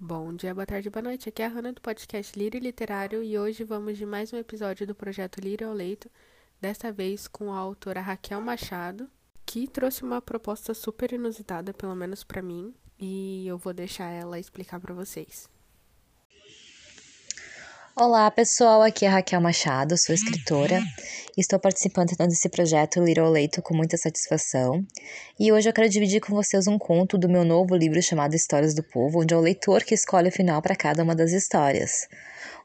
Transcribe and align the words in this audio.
Bom 0.00 0.32
dia, 0.32 0.54
boa 0.54 0.64
tarde, 0.64 0.88
boa 0.88 1.02
noite. 1.02 1.28
Aqui 1.28 1.42
é 1.42 1.46
a 1.46 1.48
Hanna 1.48 1.72
do 1.72 1.80
podcast 1.80 2.38
Lírio 2.38 2.60
Literário 2.60 3.20
e 3.20 3.36
hoje 3.36 3.64
vamos 3.64 3.98
de 3.98 4.06
mais 4.06 4.32
um 4.32 4.36
episódio 4.36 4.86
do 4.86 4.94
projeto 4.94 5.40
Lírio 5.40 5.66
ao 5.66 5.74
Leito, 5.74 6.08
desta 6.60 6.92
vez 6.92 7.26
com 7.26 7.52
a 7.52 7.58
autora 7.58 8.00
Raquel 8.00 8.40
Machado, 8.40 9.10
que 9.44 9.66
trouxe 9.66 10.04
uma 10.04 10.22
proposta 10.22 10.72
super 10.72 11.12
inusitada, 11.12 11.74
pelo 11.74 11.96
menos 11.96 12.22
para 12.22 12.40
mim, 12.40 12.72
e 12.96 13.44
eu 13.48 13.58
vou 13.58 13.74
deixar 13.74 14.08
ela 14.08 14.38
explicar 14.38 14.78
para 14.78 14.94
vocês. 14.94 15.50
Olá, 18.00 18.30
pessoal. 18.30 18.80
Aqui 18.82 19.04
é 19.04 19.08
Raquel 19.08 19.40
Machado, 19.40 19.98
sou 19.98 20.14
escritora. 20.14 20.80
Estou 21.36 21.58
participando 21.58 22.10
desse 22.28 22.48
projeto 22.48 23.02
Little 23.02 23.28
Leito 23.28 23.60
com 23.60 23.76
muita 23.76 23.96
satisfação. 23.96 24.86
E 25.38 25.50
hoje 25.50 25.68
eu 25.68 25.72
quero 25.72 25.88
dividir 25.88 26.20
com 26.20 26.32
vocês 26.32 26.68
um 26.68 26.78
conto 26.78 27.18
do 27.18 27.28
meu 27.28 27.44
novo 27.44 27.74
livro 27.74 28.00
chamado 28.00 28.36
Histórias 28.36 28.72
do 28.72 28.84
Povo, 28.84 29.22
onde 29.22 29.34
é 29.34 29.36
o 29.36 29.40
leitor 29.40 29.82
que 29.82 29.96
escolhe 29.96 30.28
o 30.28 30.32
final 30.32 30.62
para 30.62 30.76
cada 30.76 31.02
uma 31.02 31.12
das 31.12 31.32
histórias. 31.32 32.06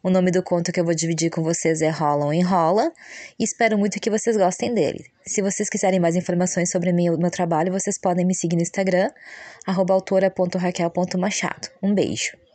O 0.03 0.09
nome 0.11 0.29
do 0.29 0.43
conto 0.43 0.71
que 0.71 0.79
eu 0.79 0.85
vou 0.85 0.93
dividir 0.93 1.31
com 1.31 1.41
vocês 1.41 1.81
é 1.81 1.89
Rola 1.89 2.25
ou 2.25 2.33
Enrola 2.33 2.91
e 3.39 3.43
espero 3.43 3.75
muito 3.75 3.99
que 3.99 4.11
vocês 4.11 4.37
gostem 4.37 4.71
dele. 4.71 5.03
Se 5.25 5.41
vocês 5.41 5.67
quiserem 5.67 5.99
mais 5.99 6.15
informações 6.15 6.69
sobre 6.69 6.91
o 6.91 6.93
meu, 6.93 7.17
meu 7.17 7.31
trabalho, 7.31 7.73
vocês 7.73 7.99
podem 7.99 8.23
me 8.23 8.35
seguir 8.35 8.55
no 8.55 8.61
Instagram, 8.61 9.09
autora.raquel.machado. 9.65 11.69
Um 11.81 11.91
beijo! 11.91 12.52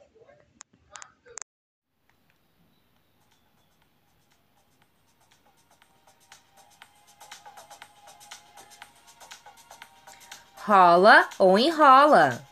Rola 10.69 11.27
ou 11.39 11.59
enrola. 11.59 12.45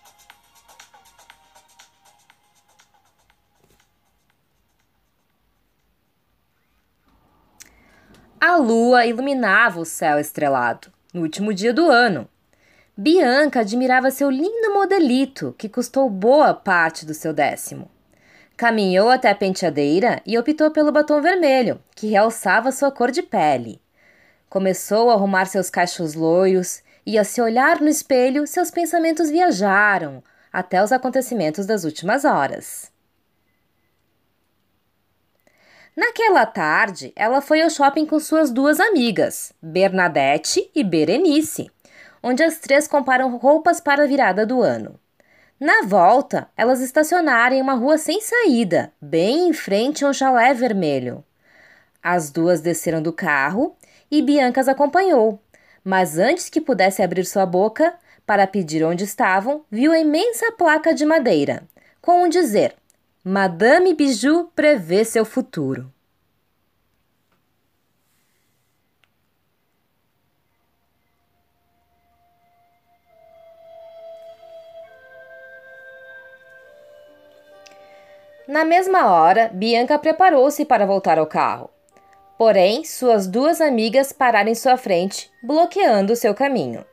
A 8.41 8.57
lua 8.57 9.05
iluminava 9.05 9.79
o 9.79 9.85
céu 9.85 10.19
estrelado 10.19 10.91
no 11.13 11.21
último 11.21 11.53
dia 11.53 11.75
do 11.75 11.91
ano. 11.91 12.27
Bianca 12.97 13.61
admirava 13.61 14.11
seu 14.11 14.31
lindo 14.31 14.73
modelito, 14.73 15.55
que 15.59 15.69
custou 15.69 16.09
boa 16.09 16.55
parte 16.55 17.05
do 17.05 17.13
seu 17.13 17.35
décimo. 17.35 17.91
Caminhou 18.57 19.11
até 19.11 19.29
a 19.31 19.35
penteadeira 19.35 20.23
e 20.25 20.39
optou 20.39 20.71
pelo 20.71 20.91
batom 20.91 21.21
vermelho, 21.21 21.83
que 21.95 22.07
realçava 22.07 22.73
sua 22.73 22.91
cor 22.91 23.11
de 23.11 23.23
pele. 23.23 23.79
Começou 24.49 25.11
a 25.11 25.13
arrumar 25.13 25.45
seus 25.45 25.69
cachos 25.69 26.15
loiros 26.15 26.81
e, 27.07 27.17
a 27.17 27.23
se 27.23 27.41
olhar 27.41 27.81
no 27.81 27.89
espelho, 27.89 28.47
seus 28.47 28.71
pensamentos 28.71 29.31
viajaram 29.31 30.23
até 30.53 30.83
os 30.83 30.91
acontecimentos 30.91 31.65
das 31.65 31.85
últimas 31.85 32.25
horas. 32.25 32.91
Naquela 35.97 36.45
tarde, 36.45 37.13
ela 37.17 37.41
foi 37.41 37.63
ao 37.63 37.71
shopping 37.71 38.05
com 38.05 38.19
suas 38.19 38.51
duas 38.51 38.81
amigas, 38.81 39.53
Bernadette 39.63 40.71
e 40.75 40.85
Berenice, 40.85 41.71
onde 42.23 42.43
as 42.43 42.59
três 42.59 42.87
comparam 42.87 43.37
roupas 43.37 43.81
para 43.81 44.03
a 44.03 44.07
virada 44.07 44.45
do 44.45 44.61
ano. 44.61 44.99
Na 45.59 45.83
volta, 45.87 46.51
elas 46.55 46.81
estacionaram 46.81 47.57
em 47.57 47.63
uma 47.63 47.73
rua 47.73 47.97
sem 47.97 48.21
saída, 48.21 48.93
bem 49.01 49.49
em 49.49 49.53
frente 49.55 50.05
a 50.05 50.09
um 50.09 50.13
chalé 50.13 50.53
vermelho. 50.53 51.25
As 52.03 52.31
duas 52.31 52.61
desceram 52.61 53.01
do 53.01 53.13
carro 53.13 53.75
e 54.11 54.21
Bianca 54.21 54.61
as 54.61 54.69
acompanhou, 54.69 55.41
mas 55.87 56.19
antes 56.19 56.49
que 56.49 56.61
pudesse 56.61 57.01
abrir 57.01 57.25
sua 57.25 57.47
boca 57.47 57.95
para 58.27 58.45
pedir 58.45 58.83
onde 58.83 59.05
estavam, 59.05 59.65
viu 59.71 59.93
a 59.93 59.99
imensa 60.01 60.51
placa 60.51 60.93
de 60.93 61.07
madeira, 61.07 61.63
com 62.03 62.25
um 62.25 62.29
dizer: 62.29 62.75
Madame 63.23 63.95
Bijou 63.95 64.51
prevê 64.53 65.05
seu 65.05 65.25
futuro. 65.25 65.93
Na 78.49 78.65
mesma 78.65 79.09
hora, 79.09 79.51
Bianca 79.55 79.97
preparou-se 80.01 80.65
para 80.65 80.85
voltar 80.85 81.17
ao 81.17 81.27
carro. 81.29 81.76
Porém, 82.39 82.85
suas 82.85 83.27
duas 83.27 83.61
amigas 83.61 84.13
pararam 84.13 84.51
em 84.51 84.55
sua 84.55 84.77
frente, 84.77 85.31
bloqueando 85.43 86.15
seu 86.15 86.35
caminho. 86.35 86.85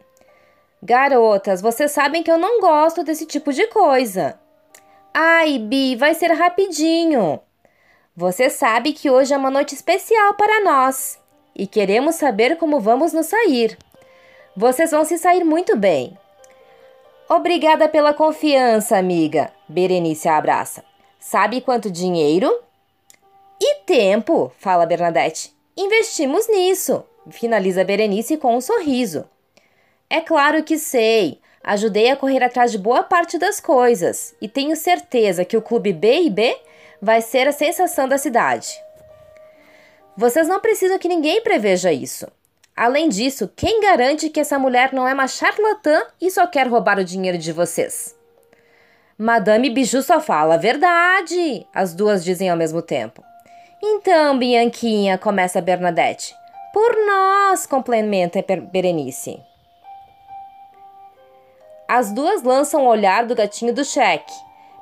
Garotas, 0.82 1.62
vocês 1.62 1.92
sabem 1.92 2.24
que 2.24 2.32
eu 2.32 2.38
não 2.38 2.60
gosto 2.60 3.04
desse 3.04 3.26
tipo 3.26 3.52
de 3.52 3.68
coisa. 3.68 4.40
Ai, 5.14 5.60
Bi, 5.60 5.96
vai 5.96 6.14
ser 6.14 6.32
rapidinho. 6.32 7.40
Você 8.16 8.50
sabe 8.50 8.94
que 8.94 9.10
hoje 9.10 9.34
é 9.34 9.38
uma 9.38 9.50
noite 9.50 9.76
especial 9.76 10.34
para 10.36 10.64
nós 10.64 11.20
e 11.56 11.68
queremos 11.68 12.16
saber 12.16 12.58
como 12.58 12.80
vamos 12.80 13.14
nos 13.14 13.28
sair. 13.28 13.78
Vocês 14.56 14.92
vão 14.92 15.04
se 15.04 15.18
sair 15.18 15.44
muito 15.44 15.76
bem. 15.76 16.18
Obrigada 17.30 17.88
pela 17.90 18.14
confiança, 18.14 18.98
amiga. 18.98 19.52
Berenice 19.68 20.28
abraça. 20.28 20.84
Sabe 21.20 21.62
quanto 21.62 21.90
dinheiro? 21.90 22.52
E 23.66 23.76
tempo, 23.86 24.52
fala 24.60 24.86
Bernadette. 24.86 25.56
Investimos 25.78 26.50
nisso, 26.50 27.06
finaliza 27.32 27.82
Berenice 27.82 28.36
com 28.36 28.58
um 28.58 28.60
sorriso. 28.60 29.24
É 30.10 30.20
claro 30.20 30.66
que 30.66 30.78
sei. 30.78 31.40
Ajudei 31.64 32.10
a 32.10 32.18
correr 32.18 32.44
atrás 32.44 32.74
de 32.74 32.78
boa 32.78 33.04
parte 33.04 33.38
das 33.38 33.62
coisas 33.62 34.36
e 34.42 34.50
tenho 34.50 34.76
certeza 34.76 35.46
que 35.46 35.56
o 35.56 35.62
clube 35.62 35.94
B 35.94 36.24
e 36.24 36.30
B 36.30 36.58
vai 37.02 37.22
ser 37.22 37.48
a 37.48 37.54
sensação 37.54 38.06
da 38.06 38.18
cidade. 38.18 38.68
Vocês 40.18 40.46
não 40.46 40.60
precisam 40.60 41.00
que 41.00 41.08
ninguém 41.08 41.40
preveja 41.40 41.94
isso. 41.94 42.28
Além 42.76 43.08
disso, 43.08 43.50
quem 43.56 43.80
garante 43.80 44.30
que 44.30 44.42
essa 44.42 44.60
mulher 44.60 44.92
não 44.92 45.08
é 45.08 45.14
uma 45.14 45.30
charlatã 45.30 46.04
e 46.20 46.30
só 46.30 46.46
quer 46.46 46.68
roubar 46.68 47.00
o 47.00 47.06
dinheiro 47.06 47.38
de 47.38 47.54
vocês? 47.54 48.14
Madame 49.18 49.70
Bijou 49.70 50.02
só 50.02 50.20
fala 50.20 50.56
a 50.56 50.58
verdade, 50.58 51.66
as 51.74 51.94
duas 51.94 52.26
dizem 52.26 52.50
ao 52.50 52.58
mesmo 52.58 52.82
tempo. 52.82 53.24
Então, 53.86 54.40
Bianquinha, 54.40 55.18
começa 55.18 55.60
Bernadette. 55.60 56.34
Por 56.72 56.96
nós, 57.06 57.68
complementa 57.68 58.42
Berenice. 58.72 59.42
As 61.86 62.14
duas 62.14 62.44
lançam 62.44 62.86
o 62.86 62.88
olhar 62.88 63.26
do 63.26 63.36
gatinho 63.36 63.74
do 63.74 63.84
cheque. 63.84 64.32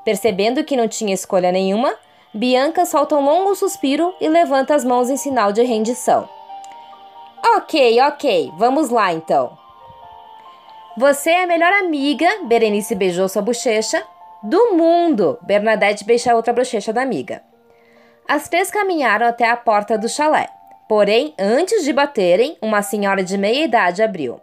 Percebendo 0.06 0.64
que 0.64 0.78
não 0.78 0.88
tinha 0.88 1.16
escolha 1.16 1.52
nenhuma, 1.52 1.96
Bianca 2.32 2.86
solta 2.86 3.16
um 3.16 3.26
longo 3.26 3.56
suspiro 3.56 4.14
e 4.22 4.30
levanta 4.30 4.76
as 4.76 4.86
mãos 4.86 5.10
em 5.10 5.18
sinal 5.18 5.52
de 5.52 5.64
rendição. 5.64 6.30
Ok, 7.56 8.00
ok, 8.02 8.52
vamos 8.56 8.92
lá 8.92 9.12
então. 9.12 9.58
Você 10.96 11.32
é 11.32 11.44
a 11.44 11.48
melhor 11.48 11.74
amiga, 11.74 12.28
Berenice 12.44 12.94
beijou 12.94 13.28
sua 13.28 13.42
bochecha, 13.42 14.06
do 14.44 14.76
mundo. 14.76 15.40
Bernadette 15.42 16.06
beija 16.06 16.36
outra 16.36 16.54
bochecha 16.54 16.94
da 16.94 17.02
amiga. 17.02 17.42
As 18.32 18.48
três 18.48 18.72
caminharam 18.72 19.28
até 19.28 19.50
a 19.50 19.58
porta 19.58 19.98
do 19.98 20.08
chalé. 20.08 20.48
Porém, 20.88 21.36
antes 21.38 21.84
de 21.84 21.92
baterem, 21.92 22.58
uma 22.62 22.82
senhora 22.82 23.26
de 23.26 23.38
meia 23.38 23.66
idade 23.66 24.02
abriu. 24.02 24.40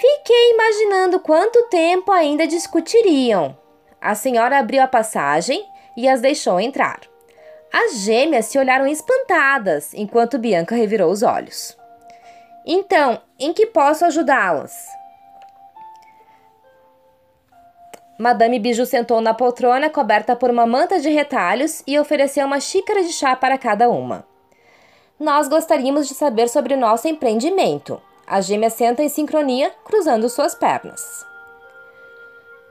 Fiquei 0.00 0.52
imaginando 0.52 1.20
quanto 1.20 1.68
tempo 1.68 2.10
ainda 2.10 2.46
discutiriam. 2.46 3.54
A 4.00 4.14
senhora 4.14 4.58
abriu 4.58 4.82
a 4.82 4.86
passagem 4.86 5.62
e 5.98 6.08
as 6.08 6.22
deixou 6.22 6.58
entrar. 6.58 7.00
As 7.70 7.98
gêmeas 7.98 8.46
se 8.46 8.58
olharam 8.58 8.86
espantadas 8.86 9.92
enquanto 9.92 10.38
Bianca 10.38 10.74
revirou 10.74 11.10
os 11.12 11.22
olhos. 11.22 11.76
Então, 12.64 13.20
em 13.38 13.52
que 13.52 13.66
posso 13.66 14.06
ajudá-las? 14.06 14.72
Madame 18.22 18.60
Bijou 18.60 18.86
sentou 18.86 19.20
na 19.20 19.34
poltrona 19.34 19.90
coberta 19.90 20.36
por 20.36 20.48
uma 20.48 20.64
manta 20.64 21.00
de 21.00 21.08
retalhos 21.08 21.82
e 21.88 21.98
ofereceu 21.98 22.46
uma 22.46 22.60
xícara 22.60 23.02
de 23.02 23.12
chá 23.12 23.34
para 23.34 23.58
cada 23.58 23.90
uma. 23.90 24.24
Nós 25.18 25.48
gostaríamos 25.48 26.06
de 26.06 26.14
saber 26.14 26.48
sobre 26.48 26.76
nosso 26.76 27.08
empreendimento. 27.08 28.00
A 28.24 28.40
gêmea 28.40 28.70
senta 28.70 29.02
em 29.02 29.08
sincronia, 29.08 29.72
cruzando 29.84 30.28
suas 30.28 30.54
pernas. 30.54 31.26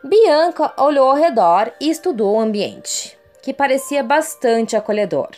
Bianca 0.01 0.71
olhou 0.77 1.09
ao 1.09 1.17
redor 1.17 1.73
e 1.81 1.89
estudou 1.89 2.37
o 2.37 2.39
ambiente, 2.39 3.19
que 3.43 3.53
parecia 3.53 4.01
bastante 4.01 4.77
acolhedor. 4.77 5.31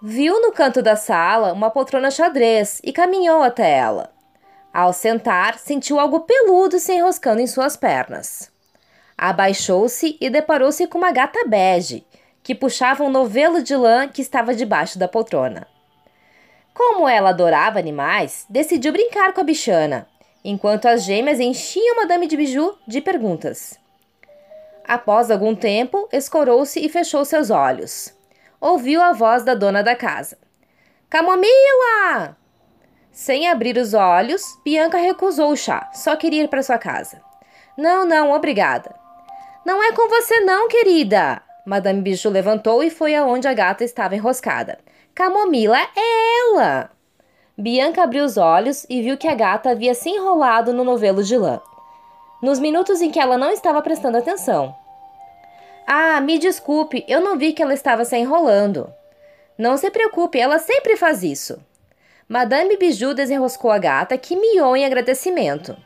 Viu 0.00 0.40
no 0.40 0.52
canto 0.52 0.80
da 0.80 0.94
sala 0.94 1.52
uma 1.52 1.68
poltrona 1.68 2.12
xadrez 2.12 2.80
e 2.84 2.92
caminhou 2.92 3.42
até 3.42 3.76
ela. 3.76 4.13
Ao 4.74 4.92
sentar, 4.92 5.56
sentiu 5.56 6.00
algo 6.00 6.22
peludo 6.22 6.80
se 6.80 6.92
enroscando 6.92 7.40
em 7.40 7.46
suas 7.46 7.76
pernas. 7.76 8.50
Abaixou-se 9.16 10.18
e 10.20 10.28
deparou-se 10.28 10.84
com 10.88 10.98
uma 10.98 11.12
gata 11.12 11.46
bege, 11.46 12.04
que 12.42 12.56
puxava 12.56 13.04
um 13.04 13.08
novelo 13.08 13.62
de 13.62 13.76
lã 13.76 14.08
que 14.08 14.20
estava 14.20 14.52
debaixo 14.52 14.98
da 14.98 15.06
poltrona. 15.06 15.68
Como 16.74 17.08
ela 17.08 17.30
adorava 17.30 17.78
animais, 17.78 18.46
decidiu 18.50 18.90
brincar 18.90 19.32
com 19.32 19.42
a 19.42 19.44
bichana, 19.44 20.08
enquanto 20.44 20.86
as 20.86 21.04
gêmeas 21.04 21.38
enchiam 21.38 21.94
Madame 21.94 22.26
de 22.26 22.36
Biju 22.36 22.76
de 22.84 23.00
perguntas. 23.00 23.78
Após 24.84 25.30
algum 25.30 25.54
tempo, 25.54 26.08
escorou-se 26.12 26.84
e 26.84 26.88
fechou 26.88 27.24
seus 27.24 27.48
olhos. 27.48 28.12
Ouviu 28.60 29.00
a 29.00 29.12
voz 29.12 29.44
da 29.44 29.54
dona 29.54 29.84
da 29.84 29.94
casa. 29.94 30.36
Camomila! 31.08 32.36
Sem 33.14 33.48
abrir 33.48 33.76
os 33.78 33.94
olhos, 33.94 34.42
Bianca 34.64 34.98
recusou 34.98 35.52
o 35.52 35.56
chá, 35.56 35.88
só 35.94 36.16
queria 36.16 36.42
ir 36.42 36.48
para 36.48 36.64
sua 36.64 36.78
casa. 36.78 37.22
Não, 37.78 38.04
não, 38.04 38.32
obrigada. 38.32 38.92
Não 39.64 39.80
é 39.80 39.92
com 39.92 40.08
você, 40.08 40.40
não, 40.40 40.66
querida. 40.66 41.40
Madame 41.64 42.02
Bijou 42.02 42.32
levantou 42.32 42.82
e 42.82 42.90
foi 42.90 43.14
aonde 43.14 43.46
a 43.46 43.54
gata 43.54 43.84
estava 43.84 44.16
enroscada. 44.16 44.80
Camomila 45.14 45.78
é 45.78 46.40
ela! 46.40 46.90
Bianca 47.56 48.02
abriu 48.02 48.24
os 48.24 48.36
olhos 48.36 48.84
e 48.90 49.00
viu 49.00 49.16
que 49.16 49.28
a 49.28 49.34
gata 49.36 49.70
havia 49.70 49.94
se 49.94 50.10
enrolado 50.10 50.72
no 50.72 50.82
novelo 50.82 51.22
de 51.22 51.36
lã. 51.36 51.60
Nos 52.42 52.58
minutos 52.58 53.00
em 53.00 53.12
que 53.12 53.20
ela 53.20 53.38
não 53.38 53.52
estava 53.52 53.80
prestando 53.80 54.18
atenção. 54.18 54.74
Ah, 55.86 56.20
me 56.20 56.36
desculpe, 56.36 57.04
eu 57.06 57.20
não 57.20 57.38
vi 57.38 57.52
que 57.52 57.62
ela 57.62 57.74
estava 57.74 58.04
se 58.04 58.16
enrolando. 58.16 58.92
Não 59.56 59.76
se 59.76 59.88
preocupe, 59.88 60.40
ela 60.40 60.58
sempre 60.58 60.96
faz 60.96 61.22
isso. 61.22 61.62
Madame 62.34 62.76
Bijou 62.76 63.14
desenroscou 63.14 63.70
a 63.70 63.78
gata, 63.78 64.18
que 64.18 64.34
miou 64.34 64.76
em 64.76 64.84
agradecimento. 64.84 65.76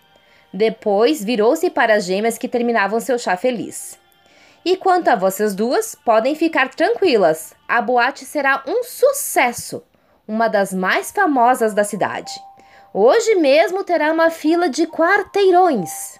Depois 0.50 1.22
virou-se 1.22 1.68
para 1.68 1.96
as 1.96 2.06
gêmeas 2.06 2.38
que 2.38 2.48
terminavam 2.48 3.00
seu 3.00 3.18
chá 3.18 3.36
feliz. 3.36 3.98
E 4.64 4.74
quanto 4.74 5.08
a 5.08 5.14
vocês 5.14 5.54
duas, 5.54 5.94
podem 5.94 6.34
ficar 6.34 6.70
tranquilas. 6.70 7.54
A 7.68 7.82
boate 7.82 8.24
será 8.24 8.64
um 8.66 8.82
sucesso, 8.82 9.84
uma 10.26 10.48
das 10.48 10.72
mais 10.72 11.12
famosas 11.12 11.74
da 11.74 11.84
cidade. 11.84 12.32
Hoje 12.94 13.34
mesmo 13.34 13.84
terá 13.84 14.10
uma 14.10 14.30
fila 14.30 14.70
de 14.70 14.86
quarteirões. 14.86 16.18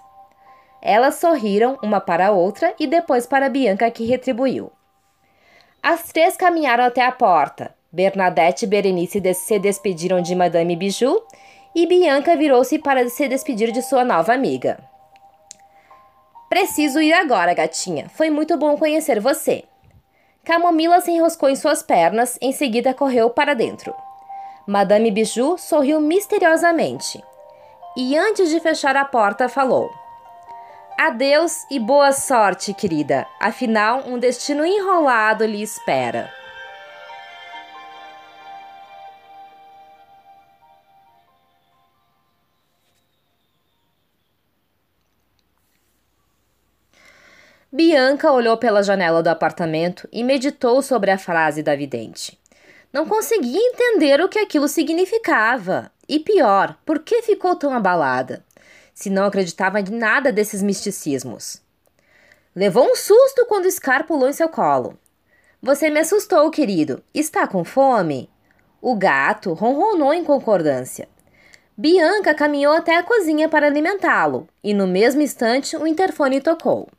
Elas 0.79 1.15
sorriram 1.15 1.75
uma 1.81 1.99
para 1.99 2.27
a 2.27 2.31
outra 2.31 2.75
e 2.79 2.85
depois 2.85 3.25
para 3.25 3.49
Bianca, 3.49 3.89
que 3.89 4.05
retribuiu. 4.05 4.71
As 5.81 6.03
três 6.11 6.37
caminharam 6.37 6.83
até 6.83 7.03
a 7.03 7.11
porta. 7.11 7.78
Bernadette 7.91 8.65
e 8.65 8.67
Berenice 8.67 9.21
se 9.33 9.57
despediram 9.57 10.21
de 10.21 10.35
Madame 10.35 10.75
Bijou 10.75 11.25
e 11.73 11.87
Bianca 11.87 12.35
virou-se 12.35 12.77
para 12.79 13.07
se 13.09 13.27
despedir 13.27 13.71
de 13.71 13.81
sua 13.81 14.05
nova 14.05 14.33
amiga. 14.33 14.77
Preciso 16.49 17.01
ir 17.01 17.13
agora, 17.13 17.53
gatinha. 17.53 18.09
Foi 18.09 18.29
muito 18.29 18.57
bom 18.57 18.77
conhecer 18.77 19.19
você. 19.19 19.63
Camomila 20.43 20.99
se 21.01 21.11
enroscou 21.11 21.49
em 21.49 21.55
suas 21.55 21.81
pernas, 21.81 22.37
em 22.41 22.51
seguida 22.51 22.93
correu 22.93 23.29
para 23.29 23.53
dentro. 23.53 23.93
Madame 24.67 25.09
Bijou 25.09 25.57
sorriu 25.57 25.99
misteriosamente 25.99 27.23
e, 27.97 28.15
antes 28.15 28.49
de 28.49 28.59
fechar 28.59 28.95
a 28.95 29.05
porta, 29.05 29.49
falou: 29.49 29.89
Adeus 30.97 31.65
e 31.71 31.79
boa 31.79 32.11
sorte, 32.11 32.73
querida. 32.73 33.25
Afinal, 33.39 34.03
um 34.05 34.19
destino 34.19 34.65
enrolado 34.65 35.45
lhe 35.45 35.61
espera. 35.61 36.38
Bianca 47.71 48.31
olhou 48.31 48.57
pela 48.57 48.81
janela 48.81 49.21
do 49.21 49.27
apartamento 49.27 50.09
e 50.11 50.23
meditou 50.23 50.81
sobre 50.81 51.11
a 51.11 51.19
frase 51.19 51.61
da 51.61 51.75
vidente. 51.75 52.39
Não 52.91 53.05
conseguia 53.05 53.59
entender 53.59 54.19
o 54.21 54.27
que 54.27 54.39
aquilo 54.39 54.67
significava. 54.67 55.91
E 56.07 56.17
pior, 56.17 56.75
por 56.83 56.97
que 56.97 57.21
ficou 57.21 57.55
tão 57.55 57.71
abalada? 57.71 58.43
Se 58.91 59.07
não 59.11 59.25
acreditava 59.25 59.79
em 59.79 59.85
nada 59.91 60.31
desses 60.31 60.63
misticismos. 60.63 61.61
Levou 62.55 62.83
um 62.83 62.95
susto 62.95 63.45
quando 63.45 63.69
Scar 63.69 64.07
pulou 64.07 64.27
em 64.27 64.33
seu 64.33 64.49
colo. 64.49 64.97
Você 65.61 65.91
me 65.91 65.99
assustou, 65.99 66.49
querido. 66.49 67.03
Está 67.13 67.47
com 67.47 67.63
fome? 67.63 68.31
O 68.81 68.95
gato 68.95 69.53
ronronou 69.53 70.11
em 70.11 70.23
concordância. 70.23 71.07
Bianca 71.77 72.33
caminhou 72.33 72.73
até 72.73 72.97
a 72.97 73.03
cozinha 73.03 73.47
para 73.47 73.67
alimentá-lo, 73.67 74.47
e 74.63 74.73
no 74.73 74.87
mesmo 74.87 75.21
instante 75.21 75.77
o 75.77 75.85
interfone 75.85 76.41
tocou. 76.41 76.89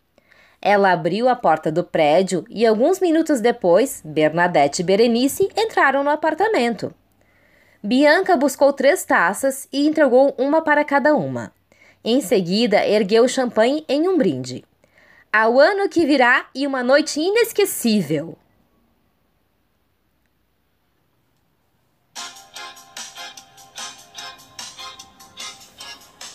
Ela 0.62 0.92
abriu 0.92 1.28
a 1.28 1.34
porta 1.34 1.72
do 1.72 1.82
prédio 1.82 2.44
e 2.50 2.66
alguns 2.66 3.00
minutos 3.00 3.40
depois, 3.40 4.02
Bernadette 4.04 4.82
e 4.82 4.84
Berenice 4.84 5.48
entraram 5.56 6.04
no 6.04 6.10
apartamento. 6.10 6.94
Bianca 7.82 8.36
buscou 8.36 8.72
três 8.72 9.04
taças 9.04 9.66
e 9.72 9.86
entregou 9.86 10.34
uma 10.36 10.60
para 10.60 10.84
cada 10.84 11.14
uma. 11.14 11.50
Em 12.04 12.20
seguida, 12.20 12.86
ergueu 12.86 13.24
o 13.24 13.28
champanhe 13.28 13.84
em 13.88 14.06
um 14.06 14.18
brinde. 14.18 14.62
Ao 15.32 15.58
ano 15.58 15.88
que 15.88 16.04
virá 16.04 16.46
e 16.54 16.66
uma 16.66 16.82
noite 16.82 17.20
inesquecível. 17.20 18.36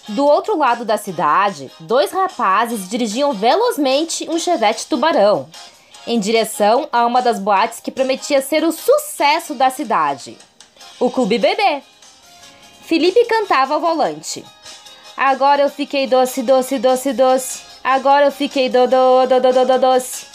Do 0.07 0.23
outro 0.23 0.55
lado 0.55 0.85
da 0.85 0.97
cidade, 0.97 1.71
dois 1.79 2.11
rapazes 2.11 2.87
dirigiam 2.87 3.33
velozmente 3.33 4.29
um 4.29 4.37
chevette 4.37 4.85
tubarão, 4.85 5.49
em 6.05 6.19
direção 6.19 6.87
a 6.91 7.05
uma 7.07 7.23
das 7.23 7.39
boates 7.39 7.79
que 7.79 7.89
prometia 7.89 8.39
ser 8.39 8.63
o 8.63 8.71
sucesso 8.71 9.55
da 9.55 9.71
cidade, 9.71 10.37
o 10.99 11.09
Clube 11.09 11.39
Bebê. 11.39 11.81
Felipe 12.83 13.25
cantava 13.25 13.73
ao 13.73 13.79
volante. 13.79 14.45
Agora 15.17 15.63
eu 15.63 15.69
fiquei 15.69 16.05
doce, 16.05 16.43
doce, 16.43 16.77
doce, 16.77 17.11
doce. 17.11 17.61
Agora 17.83 18.25
eu 18.25 18.31
fiquei 18.31 18.69
do, 18.69 18.87
do, 18.87 19.25
do, 19.25 19.39
do, 19.39 19.65
do, 19.65 19.79
doce. 19.79 20.27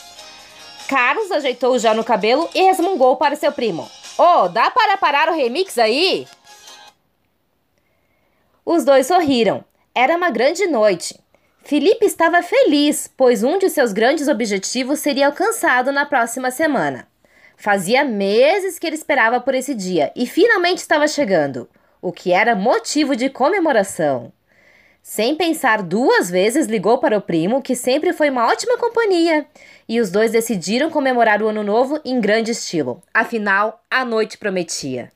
Carlos 0.88 1.30
ajeitou 1.30 1.74
o 1.74 1.78
gel 1.78 1.94
no 1.94 2.02
cabelo 2.02 2.48
e 2.52 2.62
resmungou 2.62 3.16
para 3.16 3.36
seu 3.36 3.52
primo. 3.52 3.88
Ô, 4.18 4.22
oh, 4.22 4.48
dá 4.48 4.68
para 4.68 4.96
parar 4.96 5.28
o 5.28 5.34
remix 5.34 5.78
aí? 5.78 6.26
Os 8.72 8.84
dois 8.84 9.08
sorriram. 9.08 9.64
Era 9.92 10.16
uma 10.16 10.30
grande 10.30 10.64
noite. 10.68 11.18
Felipe 11.64 12.06
estava 12.06 12.40
feliz, 12.40 13.12
pois 13.16 13.42
um 13.42 13.58
de 13.58 13.68
seus 13.68 13.92
grandes 13.92 14.28
objetivos 14.28 15.00
seria 15.00 15.26
alcançado 15.26 15.90
na 15.90 16.06
próxima 16.06 16.52
semana. 16.52 17.08
Fazia 17.56 18.04
meses 18.04 18.78
que 18.78 18.86
ele 18.86 18.94
esperava 18.94 19.40
por 19.40 19.56
esse 19.56 19.74
dia 19.74 20.12
e 20.14 20.24
finalmente 20.24 20.78
estava 20.78 21.08
chegando, 21.08 21.68
o 22.00 22.12
que 22.12 22.30
era 22.32 22.54
motivo 22.54 23.16
de 23.16 23.28
comemoração. 23.28 24.32
Sem 25.02 25.34
pensar 25.34 25.82
duas 25.82 26.30
vezes, 26.30 26.68
ligou 26.68 26.98
para 26.98 27.18
o 27.18 27.20
primo, 27.20 27.60
que 27.60 27.74
sempre 27.74 28.12
foi 28.12 28.30
uma 28.30 28.46
ótima 28.46 28.78
companhia, 28.78 29.48
e 29.88 30.00
os 30.00 30.12
dois 30.12 30.30
decidiram 30.30 30.90
comemorar 30.90 31.42
o 31.42 31.48
ano 31.48 31.64
novo 31.64 32.00
em 32.04 32.20
grande 32.20 32.52
estilo. 32.52 33.02
Afinal, 33.12 33.82
a 33.90 34.04
noite 34.04 34.38
prometia. 34.38 35.10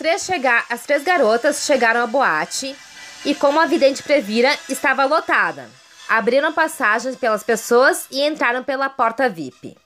Três, 0.00 0.22
chega... 0.22 0.64
As 0.70 0.82
três 0.84 1.04
garotas 1.04 1.66
chegaram 1.66 2.02
à 2.02 2.06
boate 2.06 2.74
e, 3.22 3.34
como 3.34 3.60
a 3.60 3.66
vidente 3.66 4.02
previra, 4.02 4.50
estava 4.66 5.04
lotada. 5.04 5.68
Abriram 6.08 6.54
passagens 6.54 7.16
pelas 7.16 7.42
pessoas 7.42 8.06
e 8.10 8.22
entraram 8.22 8.64
pela 8.64 8.88
porta 8.88 9.28
VIP. 9.28 9.76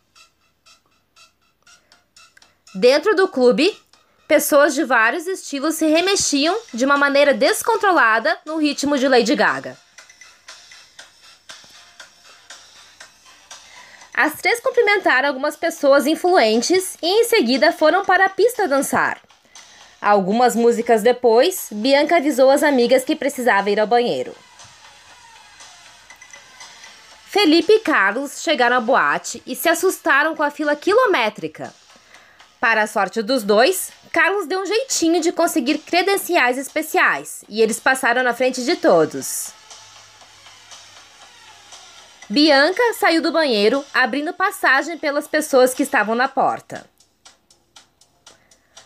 Dentro 2.76 3.16
do 3.16 3.26
clube, 3.26 3.76
pessoas 4.28 4.72
de 4.72 4.84
vários 4.84 5.26
estilos 5.26 5.74
se 5.74 5.86
remexiam 5.86 6.56
de 6.72 6.84
uma 6.84 6.96
maneira 6.96 7.34
descontrolada 7.34 8.38
no 8.46 8.56
ritmo 8.56 8.96
de 8.96 9.08
Lady 9.08 9.34
Gaga. 9.34 9.76
As 14.14 14.34
três 14.34 14.60
cumprimentaram 14.60 15.28
algumas 15.28 15.56
pessoas 15.56 16.06
influentes 16.06 16.96
e 17.02 17.06
em 17.06 17.24
seguida 17.24 17.72
foram 17.72 18.04
para 18.04 18.26
a 18.26 18.30
pista 18.30 18.68
dançar. 18.68 19.20
Algumas 20.04 20.54
músicas 20.54 21.00
depois, 21.00 21.68
Bianca 21.72 22.18
avisou 22.18 22.50
as 22.50 22.62
amigas 22.62 23.04
que 23.04 23.16
precisava 23.16 23.70
ir 23.70 23.80
ao 23.80 23.86
banheiro. 23.86 24.34
Felipe 27.24 27.72
e 27.72 27.78
Carlos 27.78 28.42
chegaram 28.42 28.76
à 28.76 28.80
boate 28.82 29.42
e 29.46 29.56
se 29.56 29.66
assustaram 29.66 30.36
com 30.36 30.42
a 30.42 30.50
fila 30.50 30.76
quilométrica. 30.76 31.72
Para 32.60 32.82
a 32.82 32.86
sorte 32.86 33.22
dos 33.22 33.42
dois, 33.42 33.92
Carlos 34.12 34.46
deu 34.46 34.60
um 34.60 34.66
jeitinho 34.66 35.22
de 35.22 35.32
conseguir 35.32 35.78
credenciais 35.78 36.58
especiais 36.58 37.42
e 37.48 37.62
eles 37.62 37.80
passaram 37.80 38.22
na 38.22 38.34
frente 38.34 38.62
de 38.62 38.76
todos. 38.76 39.52
Bianca 42.28 42.82
saiu 43.00 43.22
do 43.22 43.32
banheiro, 43.32 43.82
abrindo 43.94 44.34
passagem 44.34 44.98
pelas 44.98 45.26
pessoas 45.26 45.72
que 45.72 45.82
estavam 45.82 46.14
na 46.14 46.28
porta. 46.28 46.92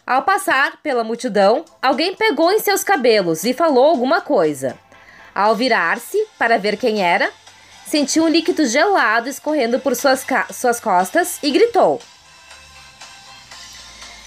Ao 0.08 0.22
passar 0.22 0.78
pela 0.82 1.04
multidão, 1.04 1.66
alguém 1.82 2.14
pegou 2.14 2.50
em 2.50 2.58
seus 2.58 2.82
cabelos 2.82 3.44
e 3.44 3.52
falou 3.52 3.90
alguma 3.90 4.22
coisa. 4.22 4.74
Ao 5.34 5.54
virar-se 5.54 6.16
para 6.38 6.56
ver 6.56 6.78
quem 6.78 7.04
era, 7.04 7.30
sentiu 7.86 8.24
um 8.24 8.28
líquido 8.28 8.64
gelado 8.64 9.28
escorrendo 9.28 9.78
por 9.78 9.94
suas, 9.94 10.24
suas 10.50 10.80
costas 10.80 11.38
e 11.42 11.50
gritou. 11.50 12.00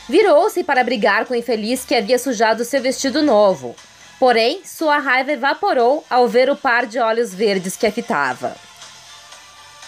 Virou-se 0.07 0.63
para 0.63 0.83
brigar 0.83 1.25
com 1.25 1.33
o 1.33 1.37
infeliz 1.37 1.83
que 1.83 1.95
havia 1.95 2.19
sujado 2.19 2.63
seu 2.63 2.79
vestido 2.79 3.23
novo. 3.23 3.75
Porém, 4.19 4.61
sua 4.63 4.99
raiva 4.99 5.31
evaporou 5.31 6.05
ao 6.07 6.27
ver 6.27 6.47
o 6.51 6.55
par 6.55 6.85
de 6.85 6.99
olhos 6.99 7.33
verdes 7.33 7.75
que 7.75 7.87
a 7.87 7.91
fitava. 7.91 8.55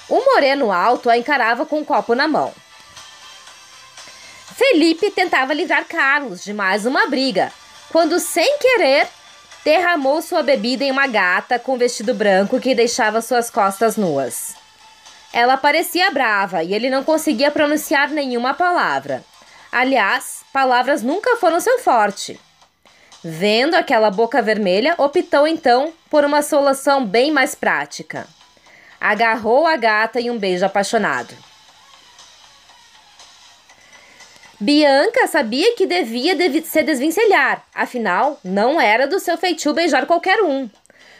O 0.10 0.26
moreno 0.26 0.72
alto 0.72 1.08
a 1.08 1.16
encarava 1.20 1.68
com 1.68 1.82
um 1.82 1.86
copo 1.86 2.16
na 2.16 2.28
mão. 2.28 2.52
Felipe 4.52 5.10
tentava 5.10 5.54
livrar 5.54 5.86
Carlos 5.86 6.44
de 6.44 6.54
mais 6.54 6.86
uma 6.86 7.08
briga, 7.08 7.52
quando, 7.92 8.20
sem 8.20 8.58
querer, 8.60 9.08
derramou 9.64 10.22
sua 10.22 10.44
bebida 10.44 10.84
em 10.84 10.92
uma 10.92 11.08
gata 11.08 11.58
com 11.58 11.78
vestido 11.78 12.14
branco 12.14 12.60
que 12.60 12.76
deixava 12.76 13.22
suas 13.22 13.50
costas 13.50 13.96
nuas. 13.96 14.56
Ela 15.32 15.58
parecia 15.58 16.12
brava 16.12 16.64
e 16.64 16.74
ele 16.74 16.90
não 16.90 17.04
conseguia 17.04 17.50
pronunciar 17.50 18.10
nenhuma 18.10 18.54
palavra. 18.54 19.24
Aliás, 19.72 20.44
palavras 20.54 21.02
nunca 21.02 21.38
foram 21.38 21.60
seu 21.60 21.80
forte. 21.80 22.40
Vendo 23.24 23.76
aquela 23.76 24.12
boca 24.12 24.42
vermelha, 24.42 24.94
optou 24.98 25.48
então 25.48 25.94
por 26.10 26.26
uma 26.26 26.42
solução 26.42 27.06
bem 27.06 27.32
mais 27.32 27.56
prática. 27.56 28.28
Agarrou 29.00 29.66
a 29.66 29.76
gata 29.78 30.20
em 30.20 30.30
um 30.30 30.38
beijo 30.38 30.66
apaixonado. 30.66 31.34
Bianca 34.64 35.28
sabia 35.28 35.76
que 35.76 35.86
devia 35.86 36.38
se 36.64 36.84
desvencilhar, 36.84 37.66
afinal, 37.76 38.40
não 38.42 38.80
era 38.80 39.06
do 39.06 39.20
seu 39.20 39.38
feitio 39.38 39.74
beijar 39.74 40.06
qualquer 40.06 40.42
um. 40.42 40.70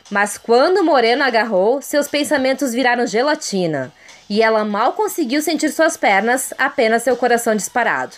Mas 0.10 0.38
quando 0.38 0.82
Moreno 0.82 1.26
agarrou, 1.26 1.82
seus 1.82 2.08
pensamentos 2.08 2.72
viraram 2.72 3.06
gelatina 3.06 3.92
e 4.30 4.42
ela 4.42 4.64
mal 4.64 4.94
conseguiu 4.94 5.42
sentir 5.42 5.72
suas 5.72 5.98
pernas, 5.98 6.54
apenas 6.58 7.04
seu 7.04 7.18
coração 7.18 7.54
disparado. 7.54 8.16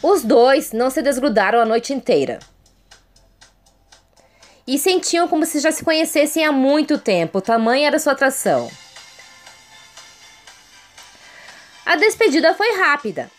Os 0.00 0.22
dois 0.22 0.70
não 0.70 0.88
se 0.88 1.02
desgrudaram 1.02 1.58
a 1.58 1.64
noite 1.64 1.92
inteira. 1.92 2.38
E 4.64 4.78
sentiam 4.78 5.26
como 5.26 5.44
se 5.44 5.58
já 5.58 5.72
se 5.72 5.84
conhecessem 5.84 6.44
há 6.44 6.52
muito 6.52 6.96
tempo, 6.96 7.40
tamanha 7.40 7.88
era 7.88 7.98
sua 7.98 8.12
atração. 8.12 8.70
A 11.88 11.96
despedida 11.96 12.52
foi 12.52 12.76
rápida. 12.76 13.30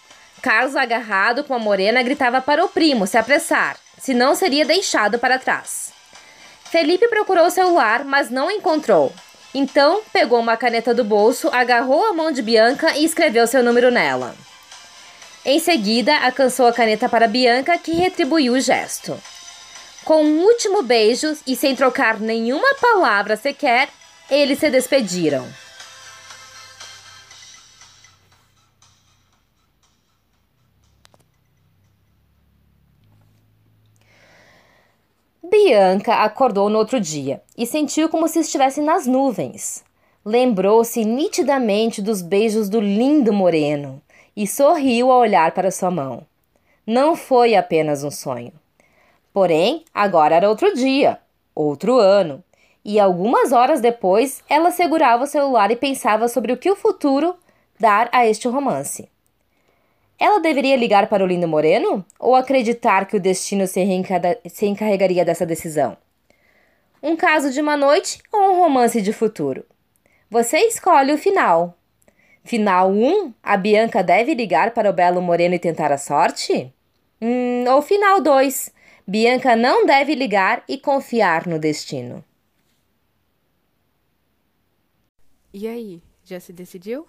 Carlos, 0.42 0.76
agarrado 0.76 1.44
com 1.44 1.54
a 1.54 1.60
morena, 1.60 2.02
gritava 2.02 2.42
para 2.42 2.66
o 2.66 2.68
primo 2.68 3.06
se 3.06 3.16
apressar, 3.16 3.78
senão 3.96 4.34
seria 4.34 4.66
deixado 4.66 5.20
para 5.20 5.38
trás. 5.38 5.92
Felipe 6.72 7.08
procurou 7.10 7.46
o 7.46 7.52
celular, 7.52 8.04
mas 8.04 8.32
não 8.32 8.50
encontrou. 8.50 9.14
Então, 9.54 10.02
pegou 10.12 10.40
uma 10.40 10.58
caneta 10.58 10.96
do 10.96 11.04
bolso, 11.04 11.48
agarrou 11.54 12.04
a 12.08 12.14
mão 12.14 12.32
de 12.32 12.42
Bianca 12.42 12.98
e 12.98 13.06
escreveu 13.06 13.46
seu 13.46 13.62
número 13.62 13.92
nela. 13.92 14.36
Em 15.46 15.60
seguida, 15.60 16.18
alcançou 16.18 16.66
a 16.66 16.74
caneta 16.74 17.08
para 17.08 17.28
Bianca, 17.28 17.78
que 17.78 17.92
retribuiu 17.92 18.54
o 18.54 18.60
gesto. 18.60 19.16
Com 20.04 20.24
um 20.24 20.42
último 20.42 20.82
beijo 20.82 21.38
e 21.46 21.56
sem 21.56 21.76
trocar 21.76 22.20
nenhuma 22.20 22.74
palavra 22.82 23.36
sequer, 23.36 23.90
eles 24.28 24.58
se 24.58 24.72
despediram. 24.72 25.48
Bianca 35.50 36.24
acordou 36.24 36.70
no 36.70 36.78
outro 36.78 37.00
dia 37.00 37.42
e 37.58 37.66
sentiu 37.66 38.08
como 38.08 38.28
se 38.28 38.40
estivesse 38.40 38.82
nas 38.82 39.08
nuvens. 39.08 39.84
Lembrou-se 40.24 41.04
nitidamente 41.04 42.02
dos 42.02 42.22
beijos 42.22 42.70
do 42.70 42.80
lindo 42.80 43.34
moreno 43.34 44.02
e 44.36 44.46
sorriu 44.46 45.12
ao 45.12 45.20
olhar 45.20 45.52
para 45.52 45.72
sua 45.72 45.90
mão. 45.90 46.22
Não 46.86 47.16
foi 47.16 47.56
apenas 47.56 48.04
um 48.04 48.12
sonho. 48.12 48.52
Porém, 49.34 49.84
agora 49.94 50.36
era 50.36 50.50
outro 50.50 50.74
dia, 50.76 51.20
outro 51.56 51.98
ano, 51.98 52.44
e 52.86 53.00
algumas 53.00 53.52
horas 53.52 53.82
depois 53.82 54.44
ela 54.48 54.72
segurava 54.72 55.24
o 55.24 55.28
celular 55.28 55.72
e 55.72 55.76
pensava 55.76 56.28
sobre 56.28 56.54
o 56.54 56.58
que 56.58 56.70
o 56.70 56.76
futuro 56.76 57.36
dar 57.80 58.08
a 58.12 58.26
este 58.28 58.48
romance. 58.48 59.10
Ela 60.20 60.42
deveria 60.42 60.76
ligar 60.76 61.08
para 61.08 61.24
o 61.24 61.28
lindo 61.28 61.48
moreno 61.48 62.06
ou 62.20 62.36
acreditar 62.36 63.08
que 63.08 63.16
o 63.16 63.22
destino 63.22 63.66
se, 63.66 63.82
se 64.50 64.66
encarregaria 64.66 65.24
dessa 65.24 65.46
decisão? 65.46 65.96
Um 67.02 67.16
caso 67.16 67.52
de 67.52 67.62
uma 67.62 67.78
noite 67.78 68.22
ou 68.30 68.52
um 68.52 68.58
romance 68.58 69.02
de 69.02 69.14
futuro? 69.14 69.66
Você 70.30 70.58
escolhe 70.58 71.14
o 71.14 71.18
final. 71.18 71.78
Final 72.44 72.92
1, 72.92 73.34
a 73.42 73.56
Bianca 73.56 74.04
deve 74.04 74.34
ligar 74.34 74.72
para 74.72 74.90
o 74.90 74.94
belo 74.94 75.22
moreno 75.22 75.56
e 75.56 75.60
tentar 75.60 75.92
a 75.92 75.98
sorte? 75.98 76.74
Hum, 77.22 77.64
ou 77.70 77.82
final 77.82 78.22
2, 78.22 78.74
Bianca 79.08 79.56
não 79.56 79.86
deve 79.86 80.16
ligar 80.16 80.64
e 80.68 80.78
confiar 80.78 81.48
no 81.48 81.58
destino. 81.58 82.24
E 85.54 85.68
aí, 85.68 86.02
já 86.24 86.40
se 86.40 86.52
decidiu? 86.52 87.08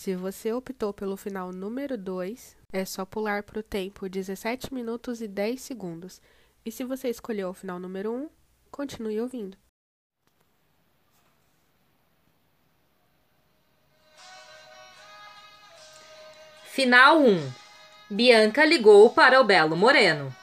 Se 0.00 0.16
você 0.16 0.50
optou 0.50 0.94
pelo 0.94 1.14
final 1.14 1.52
número 1.52 1.98
2, 1.98 2.56
é 2.72 2.86
só 2.86 3.04
pular 3.04 3.42
para 3.42 3.60
o 3.60 3.62
tempo 3.62 4.08
17 4.08 4.72
minutos 4.72 5.20
e 5.20 5.28
10 5.28 5.60
segundos. 5.60 6.22
E 6.64 6.72
se 6.72 6.84
você 6.84 7.10
escolheu 7.10 7.50
o 7.50 7.52
final 7.52 7.78
número 7.78 8.10
1, 8.10 8.30
continue 8.70 9.20
ouvindo. 9.20 9.58
Final 16.64 17.20
1 17.20 17.52
Bianca 18.08 18.64
ligou 18.64 19.10
para 19.10 19.38
o 19.38 19.44
Belo 19.44 19.76
Moreno. 19.76 20.34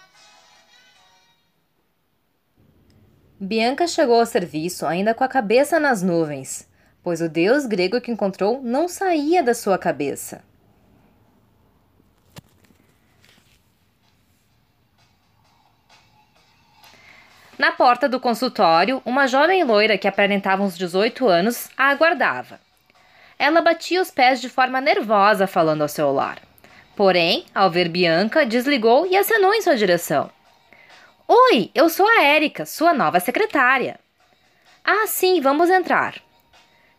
Bianca 3.40 3.88
chegou 3.88 4.20
ao 4.20 4.26
serviço 4.28 4.86
ainda 4.86 5.16
com 5.16 5.24
a 5.24 5.28
cabeça 5.28 5.80
nas 5.80 6.04
nuvens 6.04 6.67
pois 7.08 7.22
o 7.22 7.30
deus 7.30 7.66
grego 7.66 8.02
que 8.02 8.12
encontrou 8.12 8.62
não 8.62 8.90
saía 8.90 9.42
da 9.42 9.54
sua 9.54 9.78
cabeça. 9.78 10.44
Na 17.58 17.72
porta 17.72 18.10
do 18.10 18.20
consultório, 18.20 19.02
uma 19.06 19.26
jovem 19.26 19.64
loira 19.64 19.98
que 19.98 20.06
aparentava 20.06 20.62
uns 20.62 20.78
18 20.78 21.26
anos 21.30 21.70
a 21.78 21.92
aguardava. 21.92 22.60
Ela 23.40 23.62
batia 23.62 24.02
os 24.02 24.12
pés 24.12 24.42
de 24.42 24.50
forma 24.50 24.82
nervosa 24.82 25.48
falando 25.48 25.84
ao 25.84 25.88
celular. 25.88 26.40
Porém, 26.94 27.46
ao 27.56 27.72
ver 27.72 27.88
Bianca, 27.88 28.46
desligou 28.46 29.08
e 29.08 29.16
acenou 29.16 29.54
em 29.54 29.62
sua 29.62 29.78
direção. 29.78 30.30
Oi, 31.26 31.72
eu 31.74 31.88
sou 31.88 32.06
a 32.06 32.22
Érica, 32.24 32.66
sua 32.66 32.94
nova 32.94 33.22
secretária. 33.22 33.98
Ah, 34.84 35.08
sim, 35.08 35.40
vamos 35.40 35.70
entrar. 35.70 36.27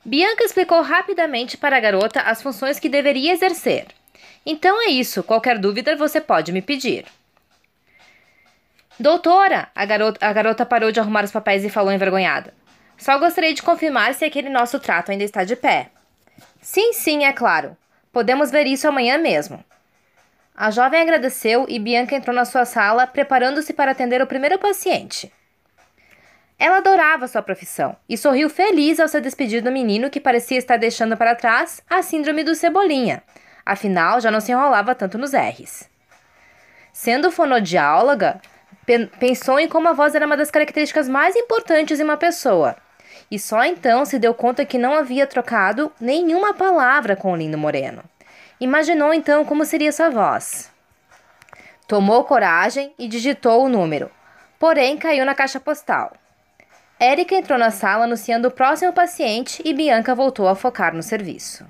Bianca 0.09 0.43
explicou 0.43 0.81
rapidamente 0.81 1.59
para 1.59 1.77
a 1.77 1.81
garota 1.81 2.23
as 2.23 2.41
funções 2.41 2.81
que 2.81 2.89
deveria 2.89 3.31
exercer. 3.31 3.89
Então 4.47 4.83
é 4.83 4.87
isso, 4.87 5.23
qualquer 5.23 5.59
dúvida 5.59 5.95
você 5.97 6.19
pode 6.19 6.51
me 6.51 6.63
pedir. 6.63 7.05
Doutora! 8.99 9.69
A 9.75 9.85
garota, 9.85 10.27
a 10.27 10.33
garota 10.33 10.65
parou 10.65 10.91
de 10.91 10.99
arrumar 10.99 11.25
os 11.25 11.31
papéis 11.31 11.63
e 11.63 11.69
falou 11.69 11.93
envergonhada. 11.93 12.55
Só 12.97 13.19
gostaria 13.19 13.53
de 13.53 13.63
confirmar 13.63 14.15
se 14.15 14.25
aquele 14.25 14.49
nosso 14.49 14.81
trato 14.81 15.11
ainda 15.11 15.25
está 15.25 15.45
de 15.45 15.55
pé. 15.55 15.91
Sim, 16.63 16.95
sim, 16.95 17.27
é 17.27 17.33
claro. 17.35 17.77
Podemos 18.11 18.51
ver 18.51 18.67
isso 18.67 18.89
amanhã 18.89 19.19
mesmo. 19.19 19.63
A 20.57 20.71
jovem 20.71 21.03
agradeceu 21.03 21.67
e 21.69 21.79
Bianca 21.79 22.17
entrou 22.17 22.35
na 22.35 22.47
sua 22.47 22.65
sala, 22.65 23.07
preparando-se 23.07 23.75
para 23.75 23.91
atender 23.91 24.23
o 24.23 24.27
primeiro 24.27 24.59
paciente. 24.59 25.31
Ela 26.59 26.79
adorava 26.79 27.29
sua 27.29 27.41
profissão 27.41 27.95
e 28.09 28.19
sorriu 28.19 28.51
feliz 28.51 28.99
ao 28.99 29.07
se 29.07 29.21
despedir 29.21 29.63
do 29.63 29.71
menino 29.71 30.11
que 30.11 30.19
parecia 30.19 30.59
estar 30.59 30.77
deixando 30.77 31.17
para 31.17 31.37
trás 31.37 31.81
a 31.89 32.03
síndrome 32.03 32.43
do 32.43 32.55
Cebolinha. 32.55 33.23
Afinal, 33.65 34.21
já 34.21 34.31
não 34.31 34.41
se 34.41 34.51
enrolava 34.51 34.95
tanto 34.95 35.17
nos 35.17 35.33
R's. 35.33 35.89
Sendo 36.93 37.31
fonodiáloga, 37.31 38.41
pensou 39.21 39.61
em 39.61 39.69
como 39.69 39.89
a 39.89 39.93
voz 39.93 40.17
era 40.17 40.27
uma 40.27 40.37
das 40.37 40.51
características 40.51 41.09
mais 41.09 41.37
importantes 41.37 42.01
em 42.01 42.03
uma 42.03 42.17
pessoa. 42.17 42.77
E 43.31 43.39
só 43.39 43.63
então 43.63 44.05
se 44.05 44.19
deu 44.19 44.35
conta 44.35 44.65
que 44.65 44.79
não 44.79 44.95
havia 44.95 45.29
trocado 45.29 45.93
nenhuma 46.01 46.55
palavra 46.55 47.15
com 47.15 47.33
o 47.33 47.37
lindo 47.37 47.57
moreno. 47.57 48.03
Imaginou 48.61 49.15
então 49.15 49.45
como 49.45 49.65
seria 49.65 49.93
sua 49.93 50.09
voz. 50.09 50.73
Tomou 51.87 52.25
coragem 52.25 52.93
e 52.99 53.07
digitou 53.07 53.65
o 53.65 53.69
número, 53.69 54.11
porém 54.59 54.97
caiu 54.97 55.25
na 55.25 55.35
caixa 55.35 55.61
postal. 55.61 56.13
Érica 57.01 57.37
entrou 57.37 57.57
na 57.57 57.71
sala 57.71 58.05
anunciando 58.05 58.49
o 58.49 58.51
próximo 58.51 58.93
paciente 58.93 59.63
e 59.65 59.73
Bianca 59.73 60.17
voltou 60.17 60.49
a 60.49 60.57
focar 60.57 60.93
no 60.93 61.03
serviço. 61.03 61.65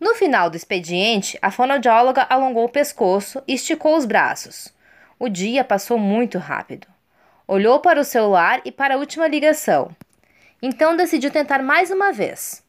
No 0.00 0.12
final 0.16 0.50
do 0.50 0.56
expediente, 0.56 1.38
a 1.40 1.52
fonoaudióloga 1.52 2.26
alongou 2.28 2.64
o 2.64 2.68
pescoço 2.68 3.40
e 3.46 3.54
esticou 3.54 3.96
os 3.96 4.04
braços. 4.04 4.74
O 5.20 5.28
dia 5.28 5.62
passou 5.62 5.96
muito 5.96 6.36
rápido. 6.38 6.88
Olhou 7.46 7.78
para 7.78 8.00
o 8.00 8.04
celular 8.04 8.60
e 8.64 8.72
para 8.72 8.94
a 8.94 8.98
última 8.98 9.28
ligação. 9.28 9.94
Então 10.60 10.96
decidiu 10.96 11.30
tentar 11.30 11.62
mais 11.62 11.92
uma 11.92 12.12
vez. 12.12 12.64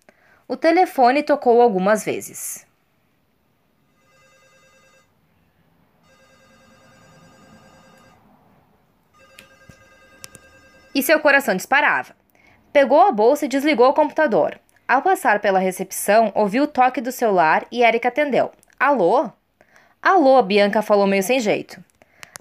O 0.48 0.56
telefone 0.56 1.24
tocou 1.24 1.60
algumas 1.60 2.06
vezes. 2.06 2.68
E 10.94 11.02
seu 11.02 11.20
coração 11.20 11.56
disparava. 11.56 12.16
Pegou 12.72 13.02
a 13.02 13.12
bolsa 13.12 13.46
e 13.46 13.48
desligou 13.48 13.90
o 13.90 13.94
computador. 13.94 14.60
Ao 14.88 15.02
passar 15.02 15.40
pela 15.40 15.60
recepção, 15.60 16.32
ouviu 16.36 16.64
o 16.64 16.68
toque 16.68 17.02
do 17.02 17.12
celular 17.12 17.66
e 17.72 17.84
Erika 17.84 18.10
atendeu. 18.10 18.52
Alô? 18.80 19.30
Alô, 20.02 20.42
Bianca 20.42 20.82
falou 20.82 21.08
meio 21.08 21.24
sem 21.24 21.40
jeito. 21.40 21.84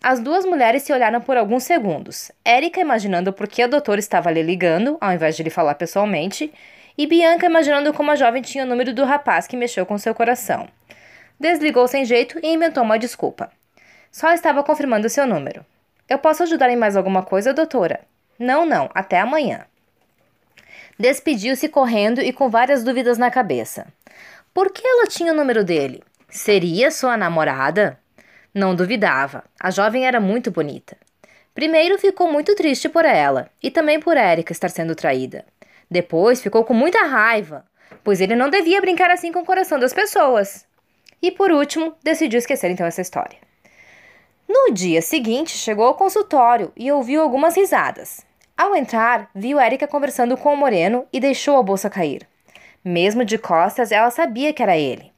As 0.02 0.18
duas 0.18 0.44
mulheres 0.44 0.82
se 0.82 0.92
olharam 0.92 1.20
por 1.20 1.36
alguns 1.36 1.62
segundos. 1.62 2.32
Érica 2.44 2.80
imaginando 2.80 3.32
por 3.32 3.46
que 3.46 3.62
a 3.62 3.68
doutora 3.68 4.00
estava 4.00 4.32
lhe 4.32 4.42
ligando, 4.42 4.98
ao 5.00 5.12
invés 5.12 5.36
de 5.36 5.44
lhe 5.44 5.50
falar 5.50 5.76
pessoalmente, 5.76 6.52
e 6.98 7.06
Bianca 7.06 7.46
imaginando 7.46 7.92
como 7.92 8.10
a 8.10 8.16
jovem 8.16 8.42
tinha 8.42 8.64
o 8.64 8.66
número 8.66 8.92
do 8.92 9.04
rapaz 9.04 9.46
que 9.46 9.56
mexeu 9.56 9.86
com 9.86 9.96
seu 9.96 10.14
coração. 10.14 10.68
Desligou 11.38 11.86
sem 11.86 12.04
jeito 12.04 12.38
e 12.42 12.52
inventou 12.52 12.82
uma 12.82 12.98
desculpa. 12.98 13.50
Só 14.10 14.32
estava 14.32 14.62
confirmando 14.64 15.08
seu 15.08 15.26
número. 15.26 15.64
Eu 16.08 16.18
posso 16.18 16.42
ajudar 16.42 16.68
em 16.68 16.76
mais 16.76 16.96
alguma 16.96 17.22
coisa, 17.22 17.54
doutora? 17.54 18.00
Não, 18.42 18.66
não, 18.66 18.90
até 18.92 19.20
amanhã. 19.20 19.66
Despediu-se 20.98 21.68
correndo 21.68 22.20
e 22.20 22.32
com 22.32 22.50
várias 22.50 22.82
dúvidas 22.82 23.16
na 23.16 23.30
cabeça. 23.30 23.86
Por 24.52 24.72
que 24.72 24.84
ela 24.84 25.06
tinha 25.06 25.32
o 25.32 25.36
número 25.36 25.62
dele? 25.62 26.02
Seria 26.28 26.90
sua 26.90 27.16
namorada? 27.16 28.00
Não 28.52 28.74
duvidava. 28.74 29.44
A 29.60 29.70
jovem 29.70 30.08
era 30.08 30.18
muito 30.18 30.50
bonita. 30.50 30.96
Primeiro 31.54 31.96
ficou 32.00 32.32
muito 32.32 32.52
triste 32.56 32.88
por 32.88 33.04
ela 33.04 33.48
e 33.62 33.70
também 33.70 34.00
por 34.00 34.16
Érica 34.16 34.50
estar 34.50 34.70
sendo 34.70 34.96
traída. 34.96 35.46
Depois 35.88 36.42
ficou 36.42 36.64
com 36.64 36.74
muita 36.74 37.04
raiva, 37.04 37.64
pois 38.02 38.20
ele 38.20 38.34
não 38.34 38.50
devia 38.50 38.80
brincar 38.80 39.12
assim 39.12 39.30
com 39.30 39.38
o 39.38 39.46
coração 39.46 39.78
das 39.78 39.94
pessoas. 39.94 40.66
E 41.22 41.30
por 41.30 41.52
último, 41.52 41.94
decidiu 42.02 42.38
esquecer 42.38 42.72
então 42.72 42.86
essa 42.86 43.02
história. 43.02 43.38
No 44.48 44.74
dia 44.74 45.00
seguinte, 45.00 45.56
chegou 45.56 45.86
ao 45.86 45.94
consultório 45.94 46.72
e 46.76 46.90
ouviu 46.90 47.22
algumas 47.22 47.56
risadas. 47.56 48.31
Ao 48.56 48.76
entrar, 48.76 49.30
viu 49.34 49.58
Érica 49.58 49.86
conversando 49.86 50.36
com 50.36 50.52
o 50.52 50.56
moreno 50.56 51.06
e 51.12 51.18
deixou 51.18 51.56
a 51.56 51.62
bolsa 51.62 51.90
cair. 51.90 52.26
Mesmo 52.84 53.24
de 53.24 53.38
costas, 53.38 53.92
ela 53.92 54.10
sabia 54.10 54.52
que 54.52 54.62
era 54.62 54.76
ele. 54.76 55.10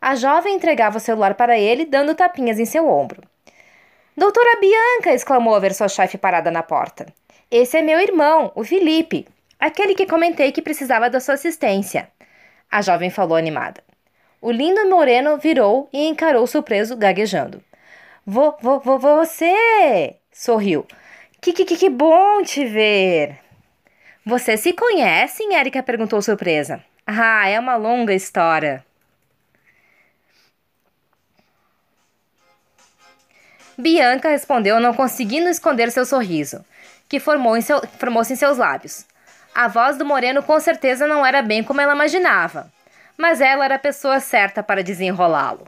A 0.00 0.14
jovem 0.14 0.54
entregava 0.54 0.98
o 0.98 1.00
celular 1.00 1.34
para 1.34 1.58
ele, 1.58 1.84
dando 1.84 2.14
tapinhas 2.14 2.58
em 2.58 2.64
seu 2.64 2.88
ombro. 2.88 3.22
Doutora 4.16 4.58
Bianca! 4.60 5.12
exclamou 5.12 5.54
ao 5.54 5.60
ver 5.60 5.74
sua 5.74 5.88
chefe 5.88 6.16
parada 6.16 6.50
na 6.50 6.62
porta. 6.62 7.06
Esse 7.50 7.78
é 7.78 7.82
meu 7.82 8.00
irmão, 8.00 8.52
o 8.54 8.64
Felipe, 8.64 9.26
aquele 9.58 9.94
que 9.94 10.06
comentei 10.06 10.52
que 10.52 10.62
precisava 10.62 11.10
da 11.10 11.20
sua 11.20 11.34
assistência. 11.34 12.08
A 12.70 12.82
jovem 12.82 13.10
falou 13.10 13.36
animada. 13.36 13.82
O 14.40 14.52
lindo 14.52 14.88
moreno 14.88 15.36
virou 15.36 15.88
e 15.92 16.06
encarou 16.06 16.46
surpreso, 16.46 16.96
gaguejando. 16.96 17.62
Vo, 18.24 18.56
vo, 18.60 18.78
vo, 18.78 18.98
você! 18.98 20.16
sorriu. 20.30 20.86
Que, 21.40 21.52
que, 21.52 21.64
que 21.64 21.88
bom 21.88 22.42
te 22.42 22.64
ver! 22.64 23.38
Vocês 24.26 24.60
se 24.60 24.72
conhecem? 24.72 25.54
Erika 25.54 25.82
perguntou 25.82 26.20
surpresa. 26.20 26.82
Ah, 27.06 27.48
é 27.48 27.58
uma 27.58 27.76
longa 27.76 28.12
história. 28.12 28.84
Bianca 33.78 34.28
respondeu, 34.28 34.80
não 34.80 34.92
conseguindo 34.92 35.48
esconder 35.48 35.92
seu 35.92 36.04
sorriso, 36.04 36.64
que 37.08 37.20
formou-se 37.20 37.60
em, 37.60 37.62
seu, 37.62 37.80
formou 37.98 38.22
em 38.22 38.36
seus 38.36 38.58
lábios. 38.58 39.06
A 39.54 39.68
voz 39.68 39.96
do 39.96 40.04
moreno 40.04 40.42
com 40.42 40.58
certeza 40.58 41.06
não 41.06 41.24
era 41.24 41.40
bem 41.40 41.62
como 41.62 41.80
ela 41.80 41.94
imaginava, 41.94 42.70
mas 43.16 43.40
ela 43.40 43.64
era 43.64 43.76
a 43.76 43.78
pessoa 43.78 44.18
certa 44.18 44.62
para 44.64 44.82
desenrolá-lo. 44.82 45.66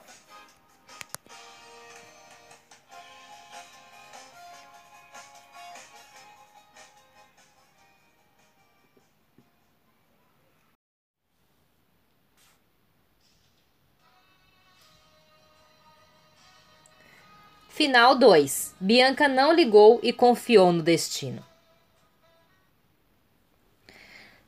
Final 17.81 18.15
2. 18.15 18.75
Bianca 18.79 19.27
não 19.27 19.55
ligou 19.55 20.01
e 20.03 20.13
confiou 20.13 20.71
no 20.71 20.83
destino. 20.83 21.43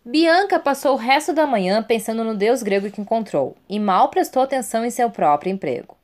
Bianca 0.04 0.60
passou 0.60 0.92
o 0.92 0.98
resto 0.98 1.32
da 1.32 1.46
manhã 1.46 1.82
pensando 1.82 2.24
no 2.24 2.34
deus 2.34 2.62
grego 2.62 2.90
que 2.90 3.00
encontrou 3.00 3.56
e 3.66 3.80
mal 3.80 4.10
prestou 4.10 4.42
atenção 4.42 4.84
em 4.84 4.90
seu 4.90 5.08
próprio 5.08 5.50
emprego. 5.50 5.96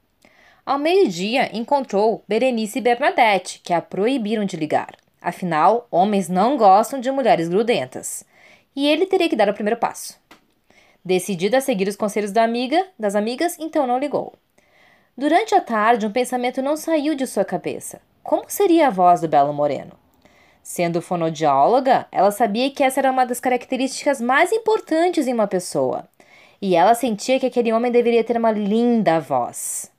Ao 0.65 0.79
meio-dia, 0.79 1.55
encontrou 1.55 2.25
Berenice 2.27 2.79
e 2.79 2.81
Bernadette, 2.81 3.61
que 3.63 3.75
a 3.75 3.83
proibiram 3.83 4.47
de 4.47 4.57
ligar. 4.57 4.97
Afinal, 5.21 5.87
homens 5.91 6.31
não 6.31 6.57
gostam 6.57 6.99
de 6.99 7.11
mulheres 7.11 7.51
grudentas. 7.51 8.25
E 8.75 8.89
ele 8.89 9.05
teria 9.05 9.29
que 9.29 9.37
dar 9.37 9.51
o 9.51 9.55
primeiro 9.55 9.79
passo. 9.79 10.19
Decidida 11.05 11.59
a 11.59 11.61
seguir 11.61 11.89
os 11.89 11.97
conselhos 11.97 12.33
da 12.33 12.43
amiga, 12.43 12.87
das 12.99 13.15
amigas, 13.15 13.55
então 13.59 13.87
não 13.87 13.99
ligou. 13.99 14.33
Durante 15.19 15.53
a 15.53 15.61
tarde, 15.61 16.07
um 16.07 16.13
pensamento 16.13 16.63
não 16.63 16.77
saiu 16.77 17.13
de 17.13 17.27
sua 17.27 17.45
cabeça. 17.45 18.01
Como 18.23 18.45
seria 18.47 18.87
a 18.87 18.91
voz 18.91 19.21
do 19.21 19.27
belo 19.27 19.53
moreno? 19.53 19.99
Sendo 20.63 21.03
fonodióloga, 21.03 22.07
ela 22.13 22.31
sabia 22.31 22.71
que 22.71 22.85
essa 22.85 23.01
era 23.01 23.11
uma 23.11 23.27
das 23.27 23.41
características 23.41 24.21
mais 24.21 24.53
importantes 24.53 25.27
em 25.27 25.35
uma 25.35 25.49
pessoa. 25.49 26.09
E 26.63 26.77
ela 26.77 26.95
sentia 26.95 27.41
que 27.41 27.47
aquele 27.47 27.73
homem 27.73 27.91
deveria 27.91 28.23
ter 28.23 28.37
uma 28.37 28.53
linda 28.53 29.19
voz. 29.19 29.91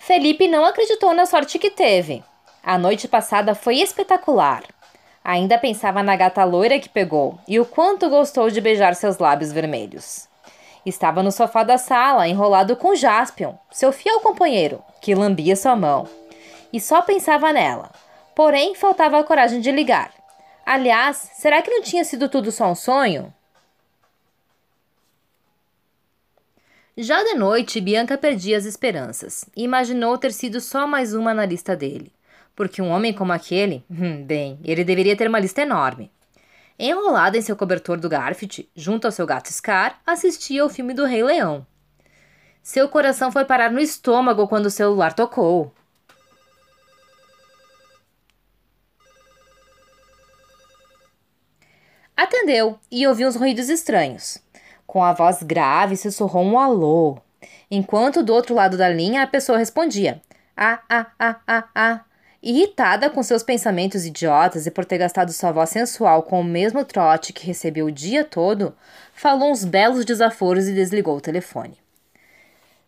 Felipe 0.00 0.48
não 0.48 0.64
acreditou 0.64 1.14
na 1.14 1.26
sorte 1.26 1.60
que 1.60 1.70
teve. 1.70 2.24
A 2.60 2.76
noite 2.76 3.06
passada 3.06 3.54
foi 3.54 3.76
espetacular. 3.76 4.64
Ainda 5.28 5.58
pensava 5.58 6.04
na 6.04 6.14
gata 6.14 6.44
loira 6.44 6.78
que 6.78 6.88
pegou 6.88 7.36
e 7.48 7.58
o 7.58 7.66
quanto 7.66 8.08
gostou 8.08 8.48
de 8.48 8.60
beijar 8.60 8.94
seus 8.94 9.18
lábios 9.18 9.50
vermelhos. 9.50 10.28
Estava 10.86 11.20
no 11.20 11.32
sofá 11.32 11.64
da 11.64 11.76
sala, 11.76 12.28
enrolado 12.28 12.76
com 12.76 12.94
Jaspion, 12.94 13.54
seu 13.72 13.90
fiel 13.90 14.20
companheiro, 14.20 14.80
que 15.02 15.16
lambia 15.16 15.56
sua 15.56 15.74
mão. 15.74 16.08
E 16.72 16.80
só 16.80 17.02
pensava 17.02 17.52
nela. 17.52 17.90
Porém, 18.36 18.76
faltava 18.76 19.18
a 19.18 19.24
coragem 19.24 19.60
de 19.60 19.72
ligar. 19.72 20.12
Aliás, 20.64 21.28
será 21.34 21.60
que 21.60 21.72
não 21.72 21.82
tinha 21.82 22.04
sido 22.04 22.28
tudo 22.28 22.52
só 22.52 22.70
um 22.70 22.76
sonho? 22.76 23.34
Já 26.96 27.20
de 27.24 27.34
noite, 27.34 27.80
Bianca 27.80 28.16
perdia 28.16 28.56
as 28.56 28.64
esperanças 28.64 29.44
e 29.56 29.64
imaginou 29.64 30.16
ter 30.16 30.32
sido 30.32 30.60
só 30.60 30.86
mais 30.86 31.14
uma 31.14 31.34
na 31.34 31.44
lista 31.44 31.74
dele 31.74 32.12
porque 32.56 32.80
um 32.80 32.88
homem 32.88 33.12
como 33.12 33.32
aquele, 33.32 33.84
hum, 33.88 34.24
bem, 34.24 34.58
ele 34.64 34.82
deveria 34.82 35.14
ter 35.14 35.28
uma 35.28 35.38
lista 35.38 35.60
enorme. 35.60 36.10
Enrolada 36.78 37.36
em 37.36 37.42
seu 37.42 37.54
cobertor 37.54 37.98
do 37.98 38.08
Garfield, 38.08 38.68
junto 38.74 39.04
ao 39.04 39.12
seu 39.12 39.26
gato 39.26 39.52
Scar, 39.52 40.00
assistia 40.06 40.62
ao 40.62 40.70
filme 40.70 40.94
do 40.94 41.04
Rei 41.04 41.22
Leão. 41.22 41.66
Seu 42.62 42.88
coração 42.88 43.30
foi 43.30 43.44
parar 43.44 43.70
no 43.70 43.78
estômago 43.78 44.48
quando 44.48 44.66
o 44.66 44.70
celular 44.70 45.12
tocou. 45.12 45.72
Atendeu 52.16 52.78
e 52.90 53.06
ouviu 53.06 53.28
uns 53.28 53.36
ruídos 53.36 53.68
estranhos. 53.68 54.38
Com 54.86 55.04
a 55.04 55.12
voz 55.12 55.42
grave, 55.42 55.96
sussurrou 55.96 56.42
um 56.42 56.58
alô, 56.58 57.18
enquanto 57.70 58.22
do 58.22 58.32
outro 58.32 58.54
lado 58.54 58.76
da 58.76 58.88
linha 58.88 59.22
a 59.22 59.26
pessoa 59.26 59.58
respondia: 59.58 60.22
Ah, 60.56 60.80
ah, 60.88 61.06
ah, 61.18 61.40
ah, 61.46 61.68
ah. 61.74 62.05
Irritada 62.48 63.10
com 63.10 63.24
seus 63.24 63.42
pensamentos 63.42 64.06
idiotas 64.06 64.68
e 64.68 64.70
por 64.70 64.84
ter 64.84 64.98
gastado 64.98 65.32
sua 65.32 65.50
voz 65.50 65.68
sensual 65.68 66.22
com 66.22 66.40
o 66.40 66.44
mesmo 66.44 66.84
trote 66.84 67.32
que 67.32 67.44
recebeu 67.44 67.86
o 67.86 67.90
dia 67.90 68.22
todo, 68.22 68.72
falou 69.12 69.50
uns 69.50 69.64
belos 69.64 70.04
desaforos 70.04 70.68
e 70.68 70.72
desligou 70.72 71.16
o 71.16 71.20
telefone. 71.20 71.76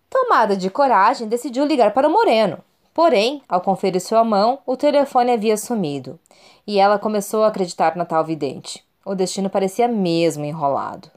Tomada 0.09 0.57
de 0.57 0.71
coragem, 0.71 1.27
decidiu 1.27 1.67
ligar 1.67 1.93
para 1.93 2.07
o 2.07 2.13
Moreno. 2.13 2.63
Porém, 2.95 3.43
ao 3.49 3.61
conferir 3.61 4.01
sua 4.01 4.23
mão, 4.23 4.61
o 4.65 4.77
telefone 4.77 5.33
havia 5.33 5.57
sumido, 5.57 6.21
e 6.65 6.79
ela 6.79 6.97
começou 6.97 7.43
a 7.43 7.49
acreditar 7.49 7.97
na 7.97 8.05
tal 8.05 8.25
vidente. 8.25 8.85
O 9.05 9.13
destino 9.13 9.51
parecia 9.51 9.89
mesmo 9.89 10.45
enrolado. 10.45 11.11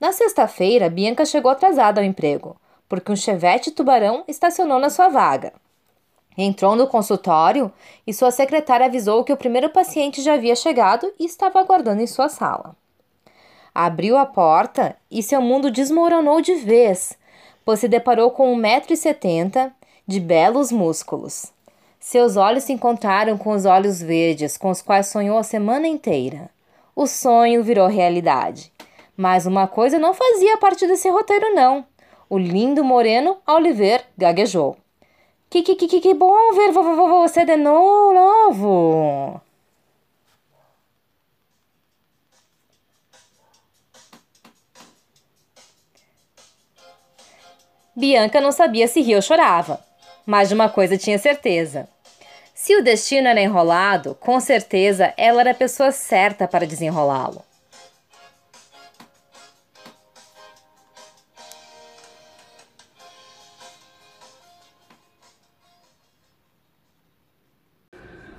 Na 0.00 0.10
sexta-feira, 0.10 0.88
Bianca 0.88 1.26
chegou 1.26 1.50
atrasada 1.50 2.00
ao 2.00 2.06
emprego, 2.06 2.56
porque 2.88 3.12
um 3.12 3.16
chevette 3.16 3.70
tubarão 3.70 4.24
estacionou 4.26 4.78
na 4.78 4.88
sua 4.88 5.08
vaga. 5.08 5.52
Entrou 6.36 6.76
no 6.76 6.86
consultório 6.86 7.72
e 8.06 8.14
sua 8.14 8.30
secretária 8.30 8.86
avisou 8.86 9.24
que 9.24 9.32
o 9.32 9.36
primeiro 9.36 9.68
paciente 9.70 10.22
já 10.22 10.34
havia 10.34 10.54
chegado 10.54 11.12
e 11.18 11.24
estava 11.24 11.60
aguardando 11.60 12.02
em 12.02 12.06
sua 12.06 12.28
sala. 12.28 12.76
Abriu 13.74 14.16
a 14.16 14.26
porta 14.26 14.96
e 15.10 15.22
seu 15.22 15.40
mundo 15.40 15.70
desmoronou 15.70 16.40
de 16.40 16.54
vez, 16.54 17.16
pois 17.64 17.80
se 17.80 17.88
deparou 17.88 18.30
com 18.30 18.56
1,70m 18.56 19.72
de 20.06 20.20
belos 20.20 20.72
músculos. 20.72 21.52
Seus 21.98 22.36
olhos 22.36 22.64
se 22.64 22.72
encontraram 22.72 23.36
com 23.36 23.50
os 23.50 23.66
olhos 23.66 24.00
verdes 24.00 24.56
com 24.56 24.70
os 24.70 24.80
quais 24.80 25.08
sonhou 25.08 25.38
a 25.38 25.42
semana 25.42 25.86
inteira. 25.86 26.50
O 26.96 27.06
sonho 27.06 27.62
virou 27.62 27.86
realidade. 27.86 28.72
Mas 29.16 29.44
uma 29.44 29.68
coisa 29.68 29.98
não 29.98 30.14
fazia 30.14 30.56
parte 30.56 30.86
desse 30.86 31.10
roteiro, 31.10 31.54
não. 31.54 31.84
O 32.28 32.38
lindo 32.38 32.82
moreno, 32.82 33.36
ao 33.46 33.58
lhe 33.58 33.72
ver, 33.72 34.02
gaguejou. 34.16 34.76
Que, 35.50 35.62
que, 35.64 35.74
que, 35.74 36.00
que 36.00 36.14
bom 36.14 36.52
ver 36.54 36.70
você 36.70 37.44
de 37.44 37.56
novo! 37.56 39.40
Bianca 47.96 48.40
não 48.40 48.52
sabia 48.52 48.86
se 48.86 49.00
ria 49.00 49.16
ou 49.16 49.22
chorava, 49.22 49.84
mas 50.24 50.48
de 50.48 50.54
uma 50.54 50.68
coisa 50.68 50.96
tinha 50.96 51.18
certeza. 51.18 51.88
Se 52.54 52.76
o 52.76 52.84
destino 52.84 53.26
era 53.26 53.40
enrolado, 53.40 54.14
com 54.14 54.38
certeza 54.38 55.12
ela 55.16 55.40
era 55.40 55.50
a 55.50 55.54
pessoa 55.54 55.90
certa 55.90 56.46
para 56.46 56.64
desenrolá-lo. 56.64 57.42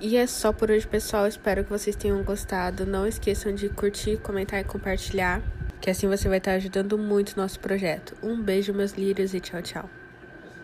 E 0.04 0.16
é 0.16 0.26
só 0.26 0.52
por 0.52 0.68
hoje, 0.68 0.84
pessoal. 0.84 1.28
Espero 1.28 1.62
que 1.62 1.70
vocês 1.70 1.94
tenham 1.94 2.24
gostado. 2.24 2.84
Não 2.84 3.06
esqueçam 3.06 3.54
de 3.54 3.68
curtir, 3.68 4.16
comentar 4.16 4.60
e 4.60 4.64
compartilhar, 4.64 5.40
que 5.80 5.88
assim 5.88 6.08
você 6.08 6.28
vai 6.28 6.38
estar 6.38 6.54
ajudando 6.54 6.98
muito 6.98 7.34
o 7.34 7.36
nosso 7.36 7.60
projeto. 7.60 8.16
Um 8.20 8.42
beijo, 8.42 8.74
meus 8.74 8.94
lírios, 8.94 9.32
e 9.32 9.38
tchau, 9.38 9.62
tchau. 9.62 10.01